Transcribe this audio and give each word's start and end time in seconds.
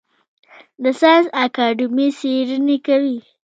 د 0.83 0.85
ساینس 0.99 1.27
اکاډمي 1.43 2.07
څیړنې 2.19 2.77
کوي 2.87 3.17